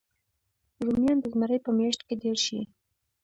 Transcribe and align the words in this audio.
رومیان 0.83 1.17
د 1.21 1.25
زمري 1.33 1.57
په 1.65 1.71
میاشت 1.77 2.01
کې 2.07 2.15
ډېر 2.23 2.37
شي 2.45 2.59